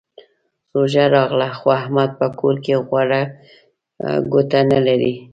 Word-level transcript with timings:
روژه 0.73 1.05
راغله؛ 1.15 1.49
خو 1.59 1.67
احمد 1.81 2.09
په 2.19 2.27
کور 2.39 2.55
کې 2.63 2.73
غوړه 2.87 3.21
ګوته 4.31 4.59
نه 4.71 4.79
لري. 4.87 5.13